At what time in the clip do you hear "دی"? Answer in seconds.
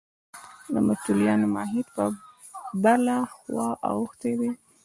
4.39-4.51